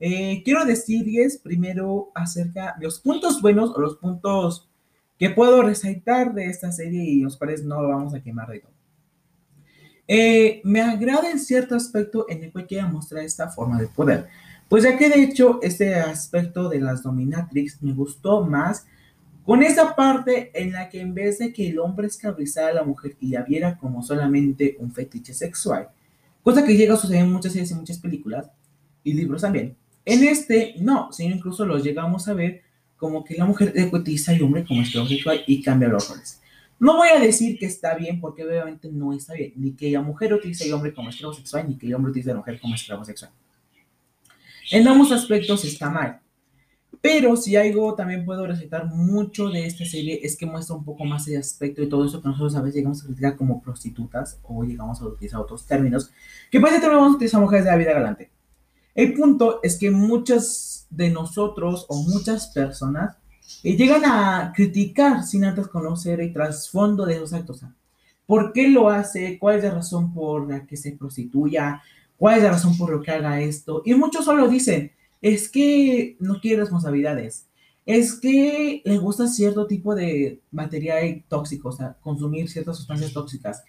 eh, 0.00 0.42
quiero 0.44 0.64
decirles 0.64 1.36
primero 1.36 2.10
acerca 2.14 2.74
de 2.78 2.86
los 2.86 3.00
puntos 3.00 3.42
buenos 3.42 3.70
o 3.76 3.80
los 3.82 3.96
puntos 3.98 4.66
que 5.18 5.28
puedo 5.28 5.60
resaltar 5.60 6.32
de 6.32 6.46
esta 6.46 6.72
serie 6.72 7.04
y 7.04 7.20
los 7.20 7.36
cuales 7.36 7.62
no 7.64 7.86
vamos 7.86 8.14
a 8.14 8.22
quemar 8.22 8.48
de 8.48 8.60
todo. 8.60 8.77
Eh, 10.10 10.62
me 10.64 10.80
agrada 10.80 11.30
en 11.30 11.38
cierto 11.38 11.76
aspecto 11.76 12.24
en 12.30 12.42
el 12.42 12.50
cual 12.50 12.66
quiera 12.66 12.88
mostrar 12.88 13.22
esta 13.22 13.48
forma 13.50 13.78
de 13.78 13.86
poder. 13.86 14.26
Pues 14.68 14.84
ya 14.84 14.96
que 14.96 15.10
de 15.10 15.22
hecho 15.22 15.60
este 15.62 15.94
aspecto 15.94 16.68
de 16.70 16.80
las 16.80 17.02
dominatrix 17.02 17.82
me 17.82 17.92
gustó 17.92 18.44
más 18.44 18.86
con 19.44 19.62
esa 19.62 19.94
parte 19.94 20.50
en 20.54 20.72
la 20.72 20.88
que 20.88 21.00
en 21.00 21.14
vez 21.14 21.38
de 21.38 21.52
que 21.52 21.68
el 21.68 21.78
hombre 21.78 22.06
esclavizara 22.06 22.68
a 22.68 22.74
la 22.74 22.84
mujer 22.84 23.16
y 23.20 23.28
la 23.28 23.42
viera 23.42 23.78
como 23.78 24.02
solamente 24.02 24.76
un 24.78 24.92
fetiche 24.92 25.32
sexual, 25.32 25.88
cosa 26.42 26.64
que 26.64 26.76
llega 26.76 26.94
a 26.94 26.98
suceder 26.98 27.22
en 27.22 27.32
muchas 27.32 27.52
series 27.52 27.70
y 27.70 27.74
muchas 27.74 27.98
películas 27.98 28.50
y 29.04 29.14
libros 29.14 29.42
también, 29.42 29.74
en 30.04 30.24
este 30.24 30.74
no, 30.80 31.12
sino 31.12 31.34
incluso 31.34 31.64
los 31.64 31.82
llegamos 31.82 32.28
a 32.28 32.34
ver 32.34 32.62
como 32.98 33.24
que 33.24 33.36
la 33.36 33.46
mujer 33.46 33.74
utiliza 33.92 34.32
al 34.32 34.42
hombre 34.42 34.64
como 34.66 34.82
esclavo 34.82 35.06
sexual 35.06 35.42
y 35.46 35.62
cambia 35.62 35.88
los 35.88 36.08
roles. 36.10 36.40
No 36.80 36.96
voy 36.96 37.08
a 37.08 37.18
decir 37.18 37.58
que 37.58 37.66
está 37.66 37.94
bien, 37.94 38.20
porque 38.20 38.44
obviamente 38.44 38.88
no 38.90 39.12
está 39.12 39.34
bien, 39.34 39.52
ni 39.56 39.72
que 39.72 39.90
la 39.90 40.00
mujer 40.00 40.32
utilice 40.32 40.64
al 40.64 40.74
hombre 40.74 40.94
como 40.94 41.10
esclavo 41.10 41.34
sexual, 41.34 41.68
ni 41.68 41.76
que 41.76 41.86
el 41.86 41.94
hombre 41.94 42.10
utilice 42.10 42.30
a 42.30 42.34
la 42.34 42.40
mujer 42.40 42.60
como 42.60 42.74
esclavo 42.74 43.04
sexual. 43.04 43.32
En 44.70 44.86
ambos 44.86 45.10
aspectos 45.12 45.64
está 45.64 45.90
mal. 45.90 46.20
Pero 47.00 47.36
si 47.36 47.54
algo 47.56 47.94
también 47.94 48.24
puedo 48.24 48.46
recitar 48.46 48.86
mucho 48.86 49.50
de 49.50 49.66
esta 49.66 49.84
serie 49.84 50.20
es 50.22 50.36
que 50.36 50.46
muestra 50.46 50.74
un 50.74 50.84
poco 50.84 51.04
más 51.04 51.28
el 51.28 51.38
aspecto 51.38 51.80
de 51.80 51.86
todo 51.86 52.04
eso 52.04 52.20
que 52.20 52.28
nosotros 52.28 52.56
a 52.56 52.60
veces 52.60 52.76
llegamos 52.76 53.02
a 53.02 53.06
criticar 53.06 53.36
como 53.36 53.62
prostitutas 53.62 54.40
o 54.42 54.64
llegamos 54.64 55.00
a 55.00 55.06
utilizar 55.06 55.40
otros 55.40 55.64
términos 55.64 56.10
que 56.50 56.60
puede 56.60 56.80
ser 56.80 56.90
vamos 56.90 57.12
a 57.12 57.16
utilizar 57.16 57.40
mujeres 57.40 57.64
de 57.64 57.70
la 57.70 57.76
vida 57.76 57.92
galante. 57.92 58.30
El 58.94 59.14
punto 59.14 59.60
es 59.62 59.78
que 59.78 59.90
muchas 59.90 60.86
de 60.90 61.10
nosotros 61.10 61.86
o 61.88 62.02
muchas 62.02 62.48
personas 62.48 63.16
eh, 63.62 63.76
llegan 63.76 64.04
a 64.04 64.52
criticar 64.54 65.24
sin 65.24 65.44
antes 65.44 65.68
conocer 65.68 66.20
el 66.20 66.32
trasfondo 66.32 67.06
de 67.06 67.16
esos 67.16 67.32
actos. 67.32 67.64
¿Por 68.26 68.52
qué 68.52 68.68
lo 68.68 68.90
hace? 68.90 69.38
¿Cuál 69.38 69.56
es 69.56 69.64
la 69.64 69.70
razón 69.70 70.12
por 70.12 70.48
la 70.48 70.66
que 70.66 70.76
se 70.76 70.92
prostituya? 70.92 71.82
¿Cuál 72.16 72.38
es 72.38 72.42
la 72.44 72.50
razón 72.50 72.76
por 72.76 72.90
lo 72.90 73.00
que 73.00 73.10
haga 73.10 73.40
esto? 73.40 73.82
Y 73.84 73.94
muchos 73.94 74.24
solo 74.24 74.48
dicen, 74.48 74.92
es 75.22 75.48
que 75.48 76.16
no 76.20 76.40
quiere 76.40 76.60
responsabilidades, 76.60 77.46
es 77.86 78.14
que 78.20 78.82
le 78.84 78.98
gusta 78.98 79.28
cierto 79.28 79.66
tipo 79.66 79.94
de 79.94 80.42
material 80.50 81.24
tóxico, 81.26 81.70
o 81.70 81.72
sea, 81.72 81.96
consumir 82.02 82.50
ciertas 82.50 82.76
sustancias 82.76 83.14
tóxicas. 83.14 83.64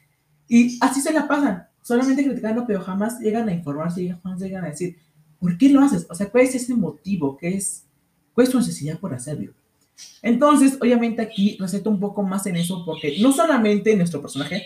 Y 0.47 0.77
así 0.81 0.99
se 0.99 1.13
la 1.13 1.27
pasan, 1.27 1.67
solamente 1.81 2.25
criticando, 2.25 2.65
pero 2.67 2.81
jamás 2.81 3.19
llegan 3.19 3.47
a 3.47 3.53
informarse 3.53 4.03
y 4.03 4.09
jamás 4.09 4.41
llegan 4.41 4.65
a 4.65 4.69
decir, 4.69 4.97
¿por 5.39 5.57
qué 5.57 5.69
lo 5.69 5.79
haces? 5.81 6.05
O 6.09 6.15
sea, 6.15 6.29
¿cuál 6.29 6.43
es 6.43 6.55
ese 6.55 6.75
motivo? 6.75 7.37
¿Qué 7.37 7.55
es, 7.55 7.85
¿Cuál 8.33 8.47
es 8.47 8.51
tu 8.51 8.57
necesidad 8.57 8.99
por 8.99 9.13
hacerlo? 9.13 9.53
Entonces, 10.21 10.77
obviamente 10.79 11.21
aquí 11.21 11.57
receto 11.59 11.89
un 11.89 11.99
poco 11.99 12.23
más 12.23 12.45
en 12.45 12.57
eso 12.57 12.83
porque 12.85 13.17
no 13.19 13.31
solamente 13.31 13.95
nuestro 13.95 14.21
personaje, 14.21 14.65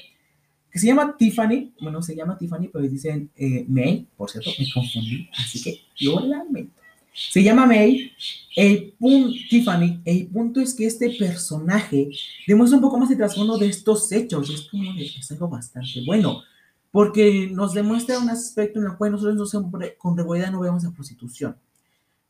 que 0.71 0.79
se 0.79 0.87
llama 0.87 1.15
Tiffany, 1.15 1.71
bueno, 1.79 2.01
se 2.01 2.15
llama 2.15 2.35
Tiffany, 2.37 2.67
pero 2.73 2.87
dicen 2.87 3.29
eh, 3.35 3.63
May, 3.67 4.07
por 4.17 4.31
cierto, 4.31 4.49
me 4.57 4.65
confundí, 4.71 5.29
así 5.37 5.61
que 5.61 5.81
yo 5.95 6.19
lamento. 6.19 6.73
Se 7.13 7.43
llama 7.43 7.67
May, 7.67 8.11
el 8.55 8.93
punto, 8.97 9.37
Tiffany, 9.51 10.01
el 10.03 10.27
punto 10.27 10.61
es 10.61 10.73
que 10.73 10.87
este 10.87 11.11
personaje 11.11 12.09
demuestra 12.47 12.77
un 12.77 12.81
poco 12.81 12.97
más 12.97 13.11
el 13.11 13.17
trasfondo 13.17 13.55
de 13.59 13.67
estos 13.67 14.11
hechos, 14.11 14.49
es 14.49 14.61
como 14.61 14.91
es 14.99 15.31
algo 15.31 15.47
bastante 15.47 16.03
bueno, 16.07 16.41
porque 16.89 17.49
nos 17.51 17.75
demuestra 17.75 18.17
un 18.17 18.31
aspecto 18.31 18.79
en 18.79 18.87
el 18.87 18.97
cual 18.97 19.11
nosotros 19.11 19.55
con 19.99 20.17
regularidad 20.17 20.51
no 20.51 20.61
vemos 20.61 20.83
la 20.83 20.89
prostitución. 20.89 21.55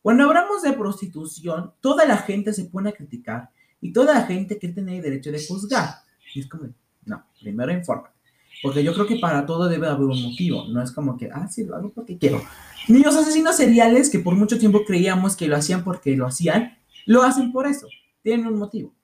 Cuando 0.04 0.24
hablamos 0.24 0.60
de 0.60 0.74
prostitución, 0.74 1.72
toda 1.80 2.04
la 2.04 2.18
gente 2.18 2.52
se 2.52 2.66
pone 2.66 2.90
a 2.90 2.92
criticar 2.92 3.48
y 3.80 3.90
toda 3.90 4.12
la 4.12 4.26
gente 4.26 4.58
quiere 4.58 4.74
tener 4.74 4.96
el 4.96 5.02
derecho 5.02 5.32
de 5.32 5.42
juzgar. 5.42 5.94
Y 6.34 6.40
es 6.40 6.46
como, 6.46 6.68
no, 7.06 7.24
primero 7.40 7.72
informa. 7.72 8.12
Porque 8.62 8.84
yo 8.84 8.92
creo 8.92 9.06
que 9.06 9.16
para 9.16 9.46
todo 9.46 9.66
debe 9.66 9.86
haber 9.86 10.04
un 10.04 10.22
motivo. 10.22 10.66
No 10.68 10.82
es 10.82 10.92
como 10.92 11.16
que, 11.16 11.30
ah, 11.32 11.48
sí, 11.48 11.64
lo 11.64 11.74
hago 11.74 11.90
porque 11.90 12.18
quiero. 12.18 12.42
Ni 12.86 12.98
los 12.98 13.16
asesinos 13.16 13.56
seriales, 13.56 14.10
que 14.10 14.18
por 14.18 14.34
mucho 14.34 14.58
tiempo 14.58 14.84
creíamos 14.84 15.36
que 15.36 15.48
lo 15.48 15.56
hacían 15.56 15.82
porque 15.82 16.14
lo 16.14 16.26
hacían, 16.26 16.76
lo 17.06 17.22
hacen 17.22 17.50
por 17.50 17.66
eso. 17.66 17.88
Tienen 18.22 18.46
un 18.46 18.58
motivo. 18.58 18.94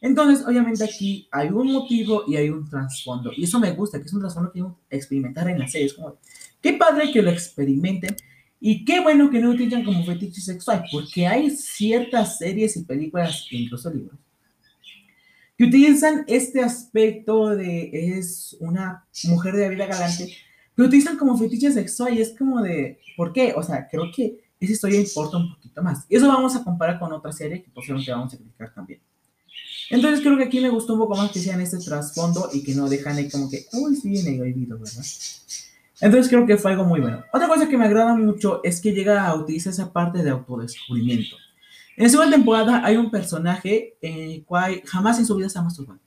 Entonces, 0.00 0.42
obviamente 0.46 0.84
aquí 0.84 1.28
hay 1.32 1.50
un 1.50 1.70
motivo 1.70 2.24
y 2.26 2.36
hay 2.36 2.48
un 2.48 2.66
trasfondo. 2.66 3.30
Y 3.36 3.44
eso 3.44 3.60
me 3.60 3.72
gusta, 3.72 3.98
que 3.98 4.06
es 4.06 4.12
un 4.14 4.20
trasfondo 4.20 4.52
que 4.52 4.64
experimentar 4.88 5.50
en 5.50 5.58
las 5.58 5.70
series. 5.70 5.92
Como, 5.92 6.16
qué 6.62 6.72
padre 6.72 7.12
que 7.12 7.20
lo 7.20 7.28
experimenten. 7.30 8.16
Y 8.60 8.84
qué 8.84 9.00
bueno 9.00 9.30
que 9.30 9.38
no 9.38 9.50
utilizan 9.50 9.84
como 9.84 10.04
fetiche 10.04 10.40
sexual, 10.40 10.84
porque 10.90 11.26
hay 11.26 11.50
ciertas 11.50 12.38
series 12.38 12.76
y 12.76 12.84
películas, 12.84 13.46
incluso 13.50 13.92
libros, 13.92 14.18
que 15.56 15.64
utilizan 15.64 16.24
este 16.26 16.62
aspecto 16.62 17.50
de 17.50 17.90
es 18.18 18.56
una 18.60 19.06
mujer 19.24 19.54
de 19.56 19.68
vida 19.68 19.86
galante, 19.86 20.34
que 20.74 20.82
utilizan 20.82 21.16
como 21.16 21.38
fetiche 21.38 21.70
sexual 21.72 22.14
y 22.14 22.20
es 22.20 22.34
como 22.36 22.60
de, 22.62 22.98
¿por 23.16 23.32
qué? 23.32 23.54
O 23.56 23.62
sea, 23.62 23.88
creo 23.90 24.10
que 24.14 24.38
esa 24.60 24.72
historia 24.72 25.00
importa 25.00 25.38
un 25.38 25.54
poquito 25.54 25.82
más. 25.82 26.04
Y 26.08 26.16
eso 26.16 26.28
vamos 26.28 26.54
a 26.56 26.64
comparar 26.64 26.98
con 26.98 27.12
otra 27.12 27.32
serie 27.32 27.62
que 27.62 27.70
posiblemente 27.70 28.12
vamos 28.12 28.34
a 28.34 28.36
criticar 28.36 28.74
también. 28.74 29.00
Entonces 29.90 30.20
creo 30.20 30.36
que 30.36 30.44
aquí 30.44 30.60
me 30.60 30.68
gustó 30.68 30.94
un 30.94 31.00
poco 31.00 31.16
más 31.16 31.30
que 31.30 31.38
sean 31.38 31.60
este 31.60 31.78
trasfondo 31.78 32.50
y 32.52 32.62
que 32.62 32.74
no 32.74 32.88
dejan 32.88 33.16
ahí 33.16 33.30
como 33.30 33.48
que, 33.48 33.66
uy, 33.72 33.96
sí 33.96 34.10
viene 34.10 34.40
oído, 34.40 34.78
¿verdad? 34.78 35.04
Entonces 36.00 36.28
creo 36.28 36.46
que 36.46 36.56
fue 36.56 36.72
algo 36.72 36.84
muy 36.84 37.00
bueno. 37.00 37.24
Otra 37.32 37.48
cosa 37.48 37.68
que 37.68 37.78
me 37.78 37.86
agrada 37.86 38.14
mucho 38.14 38.60
es 38.62 38.80
que 38.80 38.92
llega 38.92 39.26
a 39.26 39.34
utilizar 39.34 39.72
esa 39.72 39.92
parte 39.92 40.22
de 40.22 40.30
autodescubrimiento. 40.30 41.36
En 41.96 42.04
la 42.04 42.10
segunda 42.10 42.36
temporada 42.36 42.82
hay 42.84 42.96
un 42.96 43.10
personaje 43.10 43.94
en 44.02 44.30
el 44.30 44.44
cual 44.44 44.82
jamás 44.84 45.18
en 45.18 45.26
su 45.26 45.34
vida 45.34 45.48
se 45.48 45.58
ha 45.58 45.62
masturbado. 45.62 46.00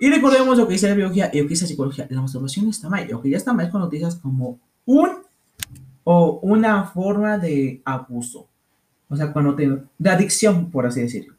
Y 0.00 0.10
recordemos 0.10 0.58
lo 0.58 0.66
que 0.66 0.72
dice 0.72 0.88
la 0.88 0.94
biología 0.94 1.30
y 1.32 1.38
lo 1.38 1.44
que 1.44 1.50
dice 1.50 1.64
la 1.64 1.68
psicología. 1.68 2.06
La 2.10 2.20
masturbación 2.20 2.68
está 2.68 2.88
mal. 2.88 3.06
Lo 3.08 3.22
que 3.22 3.30
ya 3.30 3.36
está 3.36 3.52
mal 3.52 3.66
es 3.66 3.70
cuando 3.70 3.86
utilizas 3.86 4.16
como 4.16 4.58
un 4.84 5.10
o 6.02 6.40
una 6.42 6.84
forma 6.84 7.38
de 7.38 7.80
abuso. 7.84 8.48
O 9.08 9.16
sea, 9.16 9.32
cuando 9.32 9.54
te... 9.54 9.82
de 9.98 10.10
adicción, 10.10 10.70
por 10.70 10.84
así 10.84 11.00
decirlo. 11.00 11.34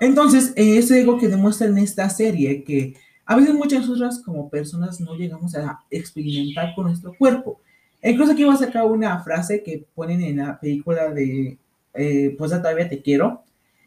Entonces, 0.00 0.52
es 0.56 0.90
algo 0.90 1.18
que 1.18 1.28
demuestra 1.28 1.68
en 1.68 1.78
esta 1.78 2.10
serie 2.10 2.64
que 2.64 2.96
a 3.30 3.36
veces 3.36 3.54
muchas 3.54 3.86
nosotras 3.86 4.20
como 4.24 4.50
personas 4.50 5.00
no 5.00 5.14
llegamos 5.14 5.54
a 5.54 5.78
experimentar 5.88 6.74
con 6.74 6.86
nuestro 6.86 7.14
cuerpo. 7.16 7.60
Incluso 8.02 8.32
aquí 8.32 8.42
voy 8.42 8.54
a 8.54 8.58
sacar 8.58 8.84
una 8.86 9.22
frase 9.22 9.62
que 9.62 9.86
ponen 9.94 10.20
en 10.20 10.38
la 10.38 10.58
película 10.58 11.10
de 11.10 11.56
eh, 11.94 12.34
Pues 12.36 12.50
todavía 12.50 12.88
te 12.88 13.00
quiero, 13.00 13.44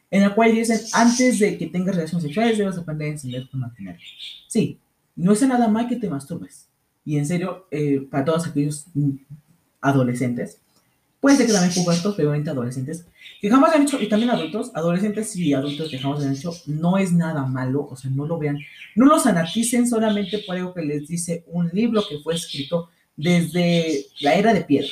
en 0.10 0.22
la 0.22 0.34
cual 0.34 0.54
dicen, 0.54 0.80
antes 0.94 1.40
de 1.40 1.58
que 1.58 1.68
tengas 1.68 1.94
relaciones 1.94 2.24
sexuales 2.24 2.58
debes 2.58 2.78
aprender 2.78 3.10
a 3.10 3.12
encender 3.12 3.50
tu 3.50 3.58
maquinaria. 3.58 4.00
Sí, 4.48 4.80
no 5.14 5.34
es 5.34 5.46
nada 5.46 5.68
mal 5.68 5.90
que 5.90 5.98
te 5.98 6.10
masturbes. 6.10 6.70
Y 7.04 7.18
en 7.18 7.26
serio, 7.26 7.68
eh, 7.70 8.00
para 8.10 8.24
todos 8.24 8.48
aquellos 8.48 8.86
adolescentes, 9.82 10.62
puede 11.24 11.38
ser 11.38 11.48
que 11.48 11.54
también 11.54 11.74
pubertos, 11.74 12.16
pero 12.18 12.34
adolescentes, 12.34 13.06
que 13.40 13.50
jamás 13.50 13.74
han 13.74 13.84
hecho, 13.84 13.98
y 14.02 14.10
también 14.10 14.30
adultos, 14.30 14.72
adolescentes 14.74 15.34
y 15.38 15.54
adultos 15.54 15.90
que 15.90 15.98
jamás 15.98 16.22
han 16.22 16.34
hecho, 16.34 16.52
no 16.66 16.98
es 16.98 17.14
nada 17.14 17.46
malo, 17.46 17.88
o 17.90 17.96
sea, 17.96 18.12
no 18.12 18.26
lo 18.26 18.38
vean, 18.38 18.60
no 18.96 19.06
los 19.06 19.26
anaticen 19.26 19.88
solamente 19.88 20.40
por 20.40 20.58
algo 20.58 20.74
que 20.74 20.82
les 20.82 21.08
dice 21.08 21.46
un 21.48 21.70
libro 21.70 22.04
que 22.06 22.20
fue 22.20 22.36
escrito 22.36 22.90
desde 23.16 24.06
la 24.20 24.36
era 24.36 24.54
de 24.54 24.66
piedra, 24.66 24.92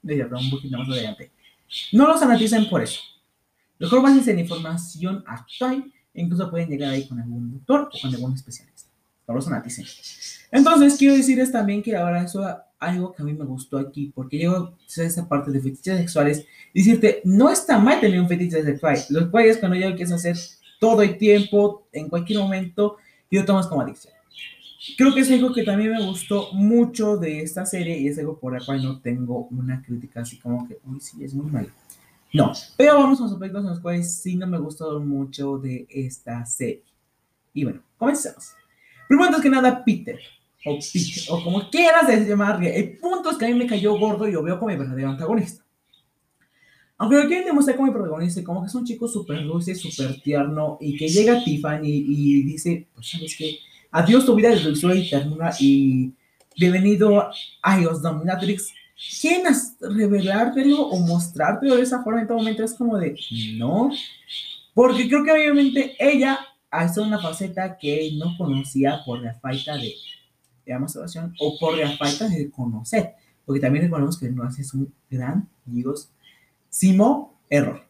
desde 0.00 0.24
un 0.34 0.48
poquito 0.48 0.78
más 0.78 0.88
adelante. 0.88 1.30
No 1.92 2.08
los 2.08 2.22
anaticen 2.22 2.66
por 2.70 2.82
eso. 2.82 3.02
Mejor 3.78 4.00
basen 4.00 4.26
en 4.30 4.38
información 4.38 5.22
actual, 5.26 5.92
incluso 6.14 6.50
pueden 6.50 6.70
llegar 6.70 6.94
ahí 6.94 7.06
con 7.06 7.20
algún 7.20 7.52
doctor 7.52 7.90
o 7.92 8.00
con 8.00 8.14
algún 8.14 8.32
especialista. 8.32 8.88
No 9.28 9.34
los 9.34 9.46
anaticen. 9.46 9.84
Entonces, 10.50 10.96
quiero 10.96 11.16
decirles 11.16 11.52
también 11.52 11.82
que 11.82 11.94
ahora 11.94 12.24
eso 12.24 12.48
algo 12.80 13.12
que 13.12 13.22
a 13.22 13.24
mí 13.24 13.34
me 13.34 13.44
gustó 13.44 13.78
aquí, 13.78 14.10
porque 14.14 14.38
llego 14.38 14.56
a 14.56 15.02
esa 15.02 15.28
parte 15.28 15.52
de 15.52 15.60
fetiches 15.60 15.98
sexuales, 15.98 16.46
decirte, 16.74 17.20
no 17.24 17.50
está 17.50 17.78
mal 17.78 18.00
tener 18.00 18.20
un 18.20 18.26
fetiche 18.26 18.62
sexual, 18.64 18.98
los 19.10 19.28
cuales 19.28 19.58
cuando 19.58 19.76
ya 19.76 19.90
lo 19.90 19.94
quieres 19.94 20.12
hacer 20.12 20.36
todo 20.80 21.02
el 21.02 21.18
tiempo, 21.18 21.86
en 21.92 22.08
cualquier 22.08 22.40
momento, 22.40 22.96
y 23.28 23.36
lo 23.36 23.44
tomas 23.44 23.66
como 23.66 23.82
adicción. 23.82 24.14
Creo 24.96 25.14
que 25.14 25.20
es 25.20 25.30
algo 25.30 25.52
que 25.52 25.62
también 25.62 25.92
me 25.92 26.04
gustó 26.04 26.52
mucho 26.54 27.18
de 27.18 27.42
esta 27.42 27.66
serie 27.66 27.98
y 27.98 28.08
es 28.08 28.18
algo 28.18 28.38
por 28.38 28.56
el 28.56 28.64
cual 28.64 28.82
no 28.82 28.98
tengo 29.00 29.46
una 29.50 29.82
crítica 29.82 30.22
así 30.22 30.38
como 30.38 30.66
que, 30.66 30.78
uy, 30.84 30.98
sí, 31.00 31.22
es 31.22 31.34
muy 31.34 31.50
malo. 31.50 31.68
No, 32.32 32.52
pero 32.78 32.94
vamos 32.94 33.20
a 33.20 33.24
los 33.24 33.32
aspectos 33.32 33.62
en 33.62 33.70
los 33.70 33.80
cuales 33.80 34.14
sí 34.14 34.36
no 34.36 34.46
me 34.46 34.58
gustó 34.58 34.98
mucho 35.00 35.58
de 35.58 35.86
esta 35.90 36.46
serie. 36.46 36.84
Y 37.52 37.64
bueno, 37.64 37.82
comencemos. 37.98 38.54
Primero 39.06 39.40
que 39.40 39.50
nada, 39.50 39.84
Peter 39.84 40.18
o 40.64 40.78
o 41.28 41.44
como 41.44 41.70
quieras 41.70 42.08
llamarle. 42.26 42.78
El 42.78 42.98
punto 42.98 43.30
es 43.30 43.36
que 43.36 43.46
a 43.46 43.48
mí 43.48 43.54
me 43.54 43.66
cayó 43.66 43.98
gordo 43.98 44.28
y 44.28 44.32
lo 44.32 44.42
veo 44.42 44.58
como 44.58 44.70
mi 44.70 44.76
verdadero 44.76 45.10
antagonista. 45.10 45.64
Aunque 46.98 47.16
lo 47.16 47.26
quieren 47.26 47.46
demostrar 47.46 47.76
como 47.76 47.88
mi 47.88 47.94
protagonista, 47.94 48.44
como 48.44 48.60
que 48.60 48.66
es 48.66 48.74
un 48.74 48.84
chico 48.84 49.08
súper 49.08 49.42
dulce, 49.42 49.74
súper 49.74 50.20
tierno, 50.20 50.76
y 50.82 50.98
que 50.98 51.08
llega 51.08 51.42
Tiffany 51.42 51.80
y, 51.82 52.42
dice, 52.42 52.88
pues 52.94 53.08
sabes 53.08 53.34
qué, 53.38 53.58
adiós 53.90 54.26
tu 54.26 54.34
vida 54.34 54.50
de 54.50 54.60
dulzura 54.60 54.94
y 54.94 55.08
ternura, 55.08 55.50
y 55.58 56.12
bienvenido 56.58 57.30
a 57.62 57.80
los 57.80 58.02
Dominatrix. 58.02 58.74
¿Quieren 59.18 59.50
revelártelo 59.80 60.88
o 60.88 60.98
mostrártelo 60.98 61.76
de 61.76 61.84
esa 61.84 62.02
forma 62.02 62.20
en 62.20 62.26
todo 62.26 62.36
momento? 62.36 62.64
Es 62.64 62.74
como 62.74 62.98
de, 62.98 63.18
no, 63.56 63.90
porque 64.74 65.08
creo 65.08 65.24
que 65.24 65.32
obviamente 65.32 65.96
ella 65.98 66.38
hace 66.70 67.00
una 67.00 67.18
faceta 67.18 67.78
que 67.78 68.10
no 68.18 68.36
conocía 68.36 69.00
por 69.06 69.22
la 69.22 69.32
falta 69.40 69.78
de 69.78 69.94
de 70.76 70.80
masturbación 70.80 71.34
o 71.40 71.58
por 71.58 71.76
la 71.76 71.96
falta 71.96 72.28
de 72.28 72.50
conocer, 72.50 73.14
porque 73.44 73.60
también 73.60 73.84
reconocemos 73.84 74.18
que 74.18 74.30
no 74.30 74.42
haces 74.42 74.72
un 74.74 74.92
gran, 75.10 75.48
simo 76.68 77.40
error. 77.48 77.82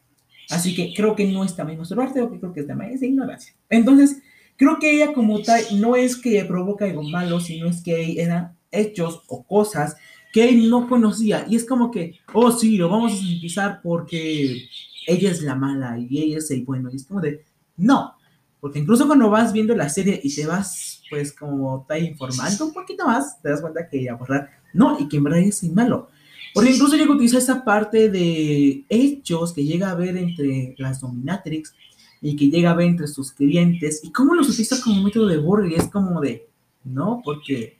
Así 0.49 0.75
que 0.75 0.93
creo 0.93 1.15
que 1.15 1.25
no 1.25 1.43
está 1.43 1.63
mal 1.63 1.77
masturbarte, 1.77 2.21
o 2.21 2.31
que 2.31 2.39
creo 2.39 2.53
que 2.53 2.61
está 2.61 2.75
mal 2.75 2.91
es 2.91 2.99
de 2.99 3.07
ignorancia. 3.07 3.53
Entonces, 3.69 4.21
creo 4.57 4.79
que 4.79 4.91
ella 4.95 5.13
como 5.13 5.41
tal 5.41 5.63
no 5.79 5.95
es 5.95 6.17
que 6.17 6.43
provoca 6.45 6.85
algo 6.85 7.03
malo, 7.03 7.39
sino 7.39 7.67
es 7.67 7.81
que 7.81 8.21
eran 8.21 8.57
hechos 8.71 9.23
o 9.27 9.43
cosas 9.43 9.95
que 10.33 10.47
él 10.49 10.69
no 10.69 10.87
conocía. 10.87 11.45
Y 11.49 11.55
es 11.55 11.65
como 11.65 11.91
que, 11.91 12.19
oh 12.33 12.51
sí, 12.51 12.77
lo 12.77 12.89
vamos 12.89 13.13
a 13.13 13.15
utilizar 13.15 13.81
porque 13.81 14.67
ella 15.07 15.31
es 15.31 15.41
la 15.41 15.55
mala 15.55 15.97
y 15.97 16.19
ella 16.19 16.37
es 16.37 16.51
el 16.51 16.63
bueno. 16.63 16.89
Y 16.91 16.95
es 16.95 17.05
como 17.05 17.21
de, 17.21 17.43
no, 17.77 18.13
porque 18.61 18.79
incluso 18.79 19.07
cuando 19.07 19.29
vas 19.29 19.51
viendo 19.51 19.75
la 19.75 19.89
serie 19.89 20.21
y 20.23 20.33
te 20.33 20.45
vas 20.45 21.01
pues 21.09 21.33
como 21.33 21.81
está 21.81 21.99
informando 21.99 22.67
un 22.67 22.73
poquito 22.73 23.05
más, 23.05 23.41
te 23.41 23.49
das 23.49 23.59
cuenta 23.59 23.89
que 23.89 24.01
ya 24.01 24.15
borrar, 24.15 24.49
no, 24.73 24.97
y 24.97 25.09
que 25.09 25.17
en 25.17 25.23
verdad 25.25 25.41
es 25.41 25.61
malo. 25.65 26.07
Porque 26.53 26.71
incluso 26.71 26.95
llega 26.95 27.11
a 27.11 27.15
utilizar 27.15 27.39
esa 27.39 27.65
parte 27.65 28.09
de 28.09 28.85
hechos 28.87 29.51
que 29.51 29.65
llega 29.65 29.91
a 29.91 29.95
ver 29.95 30.15
entre 30.15 30.73
las 30.77 31.01
dominatrix 31.01 31.73
y 32.21 32.35
que 32.35 32.49
llega 32.49 32.71
a 32.71 32.75
ver 32.75 32.87
entre 32.87 33.07
sus 33.07 33.31
clientes 33.33 34.01
y 34.03 34.11
cómo 34.11 34.35
los 34.35 34.47
utiliza 34.47 34.81
como 34.81 35.03
método 35.03 35.27
de 35.27 35.37
burla 35.37 35.69
y 35.69 35.75
es 35.75 35.87
como 35.89 36.21
de, 36.21 36.47
no, 36.83 37.21
porque 37.25 37.77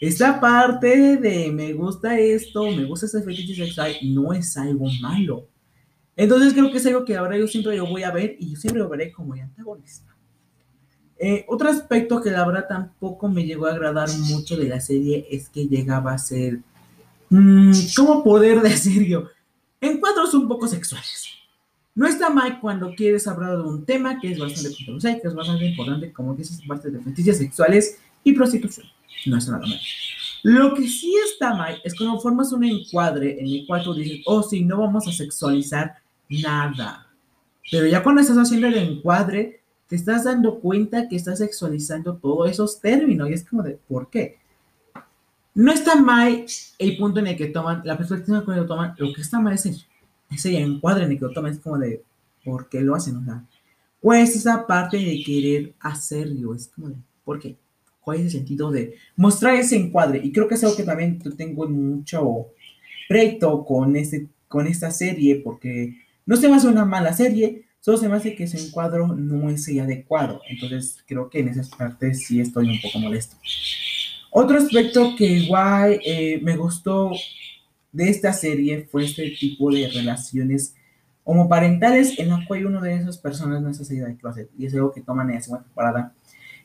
esta 0.00 0.40
parte 0.40 1.16
de 1.16 1.52
me 1.52 1.72
gusta 1.74 2.18
esto, 2.18 2.70
me 2.72 2.84
gusta 2.84 3.06
ese 3.06 3.22
fetiche 3.22 3.54
sexual, 3.54 3.94
no 4.02 4.32
es 4.32 4.56
algo 4.56 4.86
malo. 5.00 5.46
Entonces 6.16 6.52
creo 6.52 6.70
que 6.70 6.78
es 6.78 6.86
algo 6.86 7.04
que 7.04 7.16
ahora 7.16 7.36
yo 7.36 7.46
siempre 7.46 7.76
lo 7.76 7.86
voy 7.86 8.02
a 8.02 8.10
ver 8.10 8.36
y 8.38 8.50
yo 8.50 8.56
siempre 8.56 8.82
lo 8.82 8.88
veré 8.88 9.12
como 9.12 9.34
antagonista. 9.34 10.13
Eh, 11.18 11.44
otro 11.48 11.68
aspecto 11.68 12.20
que 12.20 12.30
la 12.30 12.46
verdad 12.46 12.66
tampoco 12.68 13.28
me 13.28 13.44
llegó 13.44 13.66
a 13.66 13.72
agradar 13.72 14.08
mucho 14.28 14.56
de 14.56 14.68
la 14.68 14.80
serie 14.80 15.26
es 15.30 15.48
que 15.48 15.66
llegaba 15.66 16.12
a 16.12 16.18
ser, 16.18 16.60
mm, 17.30 17.72
¿cómo 17.96 18.24
poder 18.24 18.60
decirlo? 18.62 19.30
Encuentros 19.80 20.34
un 20.34 20.48
poco 20.48 20.66
sexuales. 20.66 21.28
No 21.94 22.08
está 22.08 22.28
mal 22.30 22.58
cuando 22.60 22.92
quieres 22.94 23.28
hablar 23.28 23.56
de 23.56 23.62
un 23.62 23.84
tema 23.84 24.18
que 24.18 24.32
es 24.32 24.38
bastante 24.38 24.74
controversial, 24.74 25.20
que 25.20 25.28
es 25.28 25.34
bastante 25.34 25.66
importante, 25.66 26.12
como 26.12 26.34
que 26.34 26.42
es 26.42 26.60
parte 26.66 26.90
de 26.90 27.00
fetiches 27.00 27.38
sexuales 27.38 27.98
y 28.24 28.32
prostitución. 28.32 28.86
No 29.26 29.38
está 29.38 29.52
nada 29.52 29.66
mal. 29.66 29.80
Lo 30.42 30.74
que 30.74 30.88
sí 30.88 31.14
está 31.24 31.54
mal 31.54 31.80
es 31.84 31.94
cuando 31.94 32.20
formas 32.20 32.52
un 32.52 32.64
encuadre 32.64 33.38
en 33.38 33.46
el 33.46 33.64
cual 33.66 33.84
tú 33.84 33.94
dices, 33.94 34.20
oh, 34.26 34.42
sí, 34.42 34.64
no 34.64 34.78
vamos 34.78 35.06
a 35.06 35.12
sexualizar 35.12 35.94
nada. 36.28 37.06
Pero 37.70 37.86
ya 37.86 38.02
cuando 38.02 38.20
estás 38.20 38.36
haciendo 38.36 38.66
el 38.66 38.74
encuadre, 38.74 39.62
te 39.94 39.98
estás 39.98 40.24
dando 40.24 40.58
cuenta 40.58 41.08
que 41.08 41.14
estás 41.14 41.38
sexualizando 41.38 42.16
todos 42.16 42.50
esos 42.50 42.80
términos 42.80 43.30
y 43.30 43.34
es 43.34 43.48
como 43.48 43.62
de, 43.62 43.78
¿por 43.86 44.10
qué? 44.10 44.38
No 45.54 45.70
está 45.70 45.94
mal 45.94 46.44
el 46.80 46.96
punto 46.96 47.20
en 47.20 47.28
el 47.28 47.36
que 47.36 47.46
toman, 47.46 47.82
la 47.84 47.96
perspectiva 47.96 48.38
en 48.38 48.44
la 48.44 48.54
que 48.54 48.60
lo 48.60 48.66
toman, 48.66 48.94
lo 48.98 49.14
que 49.14 49.20
está 49.20 49.38
mal 49.38 49.54
es 49.54 49.86
ese 50.32 50.58
encuadre 50.58 51.04
en 51.04 51.12
el 51.12 51.18
que 51.20 51.26
lo 51.26 51.32
toman, 51.32 51.52
es 51.52 51.60
como 51.60 51.78
de, 51.78 52.02
¿por 52.44 52.68
qué 52.68 52.80
lo 52.80 52.96
hacen? 52.96 53.18
O 53.18 53.24
sea, 53.24 53.44
pues 54.00 54.34
esa 54.34 54.66
parte 54.66 54.96
de 54.96 55.22
querer 55.24 55.74
hacerlo, 55.78 56.56
es 56.56 56.66
como 56.74 56.88
de, 56.88 56.96
¿por 57.24 57.38
qué? 57.38 57.56
¿Cuál 58.00 58.18
es 58.18 58.24
el 58.24 58.30
sentido 58.32 58.72
de 58.72 58.96
mostrar 59.14 59.54
ese 59.54 59.76
encuadre? 59.76 60.20
Y 60.24 60.32
creo 60.32 60.48
que 60.48 60.56
es 60.56 60.64
algo 60.64 60.76
que 60.76 60.82
también 60.82 61.20
tengo 61.36 61.68
mucho 61.68 62.48
reto 63.08 63.64
con, 63.64 63.94
este, 63.94 64.26
con 64.48 64.66
esta 64.66 64.90
serie, 64.90 65.36
porque 65.36 65.94
no 66.26 66.34
se 66.34 66.48
me 66.48 66.56
hace 66.56 66.66
una 66.66 66.84
mala 66.84 67.12
serie, 67.12 67.64
Solo 67.84 67.98
se 67.98 68.08
me 68.08 68.16
hace 68.16 68.34
que 68.34 68.44
ese 68.44 68.58
encuadro 68.58 69.08
no 69.08 69.50
es 69.50 69.68
adecuado. 69.68 70.40
Entonces 70.48 71.04
creo 71.06 71.28
que 71.28 71.40
en 71.40 71.48
esas 71.48 71.68
partes 71.68 72.24
sí 72.24 72.40
estoy 72.40 72.70
un 72.70 72.80
poco 72.80 72.98
molesto. 72.98 73.36
Otro 74.30 74.56
aspecto 74.56 75.14
que 75.18 75.26
igual 75.26 76.00
eh, 76.02 76.40
me 76.42 76.56
gustó 76.56 77.10
de 77.92 78.08
esta 78.08 78.32
serie 78.32 78.88
fue 78.90 79.04
este 79.04 79.30
tipo 79.38 79.70
de 79.70 79.86
relaciones 79.88 80.74
homoparentales 81.24 82.18
en 82.18 82.30
la 82.30 82.42
cual 82.48 82.64
uno 82.64 82.80
de 82.80 82.94
esas 82.94 83.18
personas 83.18 83.60
no 83.60 83.68
está 83.68 83.84
salida 83.84 84.06
de 84.06 84.16
closet 84.16 84.48
y 84.56 84.64
es 84.64 84.72
algo 84.72 84.90
que 84.90 85.02
toman 85.02 85.28
en 85.28 85.34
la 85.34 85.42
segunda 85.42 85.64
temporada. 85.64 86.14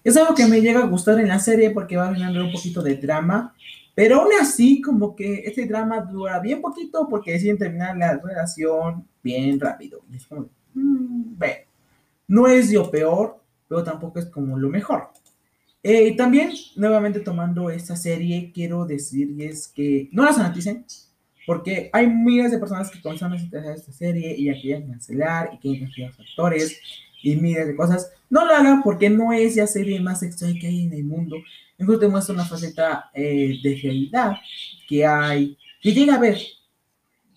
Es 0.06 0.16
algo 0.16 0.34
que 0.34 0.46
me 0.46 0.62
llega 0.62 0.80
a 0.80 0.88
gustar 0.88 1.20
en 1.20 1.28
la 1.28 1.40
serie 1.40 1.72
porque 1.72 1.98
va 1.98 2.08
a 2.08 2.16
generar 2.16 2.44
un 2.44 2.54
poquito 2.54 2.82
de 2.82 2.96
drama, 2.96 3.54
pero 3.94 4.22
aún 4.22 4.32
así 4.40 4.80
como 4.80 5.18
que 5.18 5.44
este 5.46 5.66
drama 5.66 6.00
dura 6.00 6.40
bien 6.40 6.62
poquito 6.62 7.10
porque 7.10 7.34
deciden 7.34 7.58
terminar 7.58 7.98
la 7.98 8.18
relación 8.18 9.06
bien 9.22 9.60
rápido. 9.60 10.00
Y 10.10 10.16
es 10.16 10.26
como, 10.26 10.48
Mm, 10.74 11.36
no 12.28 12.48
es 12.48 12.72
lo 12.72 12.90
peor, 12.92 13.42
pero 13.68 13.84
tampoco 13.84 14.20
es 14.20 14.26
como 14.28 14.58
lo 14.58 14.70
mejor. 14.70 15.10
Eh, 15.82 16.16
también, 16.16 16.52
nuevamente 16.76 17.22
tomando 17.22 17.70
esta 17.70 17.96
serie, 17.96 18.52
quiero 18.54 18.86
decirles 18.86 19.68
que 19.68 20.10
no 20.12 20.24
la 20.24 20.34
fanaticen, 20.34 20.86
porque 21.48 21.90
hay 21.92 22.06
miles 22.08 22.52
de 22.52 22.60
personas 22.60 22.92
que 22.92 23.02
comienzan 23.02 23.34
a 23.34 23.74
esta 23.74 23.92
serie 23.92 24.36
y 24.38 24.46
ya 24.46 24.62
quieren 24.62 24.88
cancelar 24.88 25.50
y 25.54 25.58
quieren 25.58 25.86
cancelar 25.86 26.12
los 26.12 26.30
actores 26.30 26.80
y 27.24 27.36
miles 27.38 27.66
de 27.66 27.76
cosas. 27.76 28.12
No 28.30 28.46
lo 28.46 28.54
hagan 28.54 28.84
porque 28.84 29.10
no 29.10 29.34
es 29.34 29.56
la 29.56 29.66
serie 29.66 30.00
más 30.00 30.20
sexual 30.20 30.58
que 30.60 30.68
hay 30.68 30.84
en 30.84 30.94
el 30.94 31.04
mundo. 31.06 31.38
Incluso 31.80 32.02
te 32.02 32.08
muestra 32.08 32.36
una 32.36 32.46
faceta 32.46 33.10
eh, 33.14 33.58
de 33.64 33.80
realidad 33.82 34.34
que 34.88 35.06
hay, 35.06 35.58
que 35.82 35.94
llega 35.94 36.16
a 36.16 36.20
ver 36.20 36.38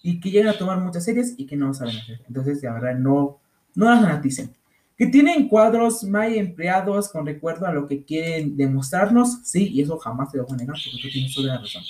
y 0.03 0.21
que 0.21 0.31
llegan 0.31 0.55
a 0.55 0.59
tomar 0.59 0.79
muchas 0.81 1.05
series 1.05 1.35
y 1.37 1.47
que 1.47 1.57
no 1.57 1.73
saben 1.73 1.97
hacer. 1.97 2.21
Entonces, 2.27 2.63
la 2.63 2.73
verdad, 2.73 2.95
no, 2.95 3.39
no 3.75 3.91
las 3.91 4.01
fanaticen. 4.01 4.51
Que 4.97 5.07
tienen 5.07 5.49
cuadros 5.49 6.05
muy 6.05 6.39
empleados 6.39 7.09
con 7.09 7.27
recuerdo 7.27 7.67
a 7.67 7.73
lo 7.73 7.87
que 7.87 8.05
quieren 8.05 8.57
demostrarnos, 8.57 9.41
sí, 9.45 9.69
y 9.69 9.83
eso 9.83 9.99
jamás 9.99 10.31
te 10.31 10.39
lo 10.39 10.45
voy 10.45 10.55
a 10.55 10.57
negar 10.59 10.77
porque 10.77 11.03
tú 11.03 11.09
tienes 11.11 11.35
toda 11.35 11.55
la 11.55 11.61
razón. 11.61 11.83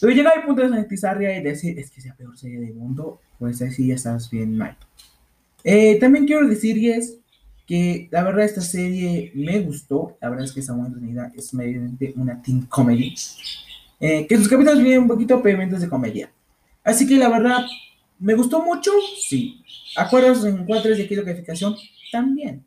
Pero 0.00 0.12
llega 0.12 0.32
el 0.32 0.42
punto 0.42 0.62
de 0.62 0.68
sanitizarla 0.68 1.38
y 1.38 1.42
decir, 1.42 1.78
es 1.78 1.90
que 1.90 2.00
es 2.00 2.06
la 2.06 2.16
peor 2.16 2.36
serie 2.36 2.58
del 2.58 2.74
mundo, 2.74 3.20
pues 3.38 3.62
así 3.62 3.86
ya 3.86 3.94
estás 3.94 4.28
bien 4.28 4.56
mal. 4.56 4.76
Eh, 5.62 5.98
también 6.00 6.26
quiero 6.26 6.48
decirles 6.48 7.18
que 7.66 8.08
la 8.10 8.24
verdad 8.24 8.44
esta 8.44 8.60
serie 8.60 9.30
me 9.34 9.60
gustó, 9.60 10.16
la 10.20 10.30
verdad 10.30 10.44
es 10.44 10.52
que 10.52 10.60
está 10.60 10.72
muy 10.72 10.86
entretenida, 10.86 11.32
es 11.36 11.54
mediante 11.54 12.12
una 12.16 12.42
teen 12.42 12.62
comedy, 12.62 13.14
eh, 14.00 14.26
que 14.26 14.36
sus 14.36 14.48
capítulos 14.48 14.82
vienen 14.82 15.02
un 15.02 15.08
poquito 15.08 15.40
peventos 15.40 15.80
de 15.80 15.88
comedia. 15.88 16.32
Así 16.84 17.06
que 17.06 17.16
la 17.16 17.28
verdad, 17.28 17.64
¿me 18.18 18.34
gustó 18.34 18.62
mucho? 18.62 18.90
Sí. 19.20 19.62
¿Acuerdos 19.96 20.44
en 20.44 20.64
cuatro 20.64 20.94
de 20.94 21.06
calificación? 21.06 21.76
También. 22.10 22.64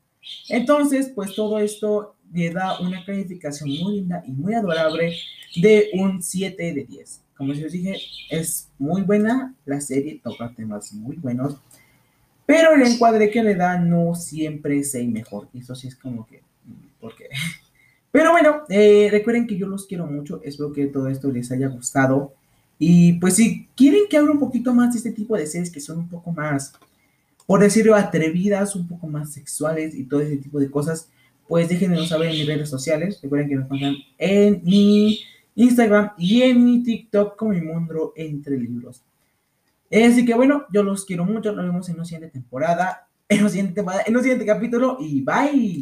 Entonces, 0.49 1.11
pues 1.13 1.35
todo 1.35 1.59
esto 1.59 2.15
le 2.33 2.51
da 2.51 2.79
una 2.79 3.05
calificación 3.05 3.69
muy 3.69 3.97
linda 3.97 4.23
y 4.25 4.31
muy 4.31 4.53
adorable 4.53 5.15
de 5.55 5.89
un 5.93 6.21
7 6.21 6.73
de 6.73 6.83
10. 6.83 7.21
Como 7.37 7.53
les 7.53 7.71
dije, 7.71 7.97
es 8.29 8.69
muy 8.77 9.01
buena 9.01 9.53
la 9.65 9.81
serie, 9.81 10.21
toca 10.23 10.53
temas 10.55 10.93
muy 10.93 11.17
buenos, 11.17 11.57
pero 12.45 12.73
el 12.73 12.83
encuadre 12.83 13.29
que 13.29 13.43
le 13.43 13.55
da 13.55 13.77
no 13.77 14.15
siempre 14.15 14.79
es 14.79 14.95
el 14.95 15.09
mejor. 15.09 15.49
Eso 15.53 15.75
sí 15.75 15.87
es 15.87 15.95
como 15.95 16.25
que, 16.25 16.41
¿por 16.99 17.15
qué? 17.15 17.29
Pero 18.11 18.31
bueno, 18.31 18.61
eh, 18.69 19.09
recuerden 19.11 19.45
que 19.45 19.57
yo 19.57 19.67
los 19.67 19.87
quiero 19.87 20.05
mucho, 20.05 20.39
espero 20.41 20.71
que 20.71 20.85
todo 20.85 21.09
esto 21.09 21.29
les 21.29 21.51
haya 21.51 21.67
gustado. 21.67 22.33
Y 22.77 23.13
pues 23.13 23.35
si 23.35 23.67
quieren 23.75 24.03
que 24.09 24.17
hable 24.17 24.31
un 24.31 24.39
poquito 24.39 24.73
más 24.73 24.93
de 24.93 24.97
este 24.97 25.11
tipo 25.11 25.35
de 25.37 25.47
series 25.47 25.71
que 25.71 25.79
son 25.79 25.99
un 25.99 26.09
poco 26.09 26.31
más, 26.31 26.73
por 27.45 27.59
decirlo, 27.59 27.95
atrevidas, 27.95 28.75
un 28.75 28.87
poco 28.87 29.07
más 29.07 29.31
sexuales 29.33 29.95
y 29.95 30.03
todo 30.03 30.21
ese 30.21 30.37
tipo 30.37 30.59
de 30.59 30.69
cosas, 30.69 31.09
pues 31.47 31.69
déjenmelo 31.69 32.05
saber 32.05 32.31
en 32.31 32.37
mis 32.37 32.47
redes 32.47 32.69
sociales. 32.69 33.19
Recuerden 33.21 33.49
que 33.49 33.55
me 33.55 33.63
encuentran 33.63 33.95
en 34.17 34.61
mi 34.63 35.19
Instagram 35.55 36.11
y 36.17 36.41
en 36.41 36.65
mi 36.65 36.83
TikTok 36.83 37.35
como 37.37 37.51
mi 37.51 37.61
mundo 37.61 38.13
entre 38.15 38.57
libros. 38.57 39.01
Así 39.91 40.25
que 40.25 40.33
bueno, 40.33 40.65
yo 40.73 40.83
los 40.83 41.05
quiero 41.05 41.25
mucho. 41.25 41.53
Nos 41.53 41.65
vemos 41.65 41.87
en 41.89 41.97
la 41.97 42.05
siguiente 42.05 42.29
temporada, 42.29 43.07
en 43.29 43.43
la 43.43 43.49
siguiente 43.49 43.73
temporada, 43.73 44.03
en 44.05 44.15
el 44.15 44.21
siguiente 44.21 44.45
capítulo 44.45 44.97
y 44.99 45.21
bye. 45.21 45.73